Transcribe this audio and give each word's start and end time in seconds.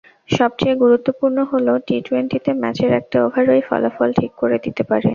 ্রসবচেয়ে 0.29 0.75
গুরুত্বপূর্ণ 0.83 1.37
হলো, 1.51 1.73
টি-টোয়েন্টিতে 1.87 2.51
ম্যাচের 2.61 2.91
একটা 2.99 3.17
ওভারই 3.25 3.61
ফলাফল 3.69 4.09
ঠিক 4.19 4.31
করে 4.37 4.57
দিতে 4.65 4.83
পারে। 4.83 5.07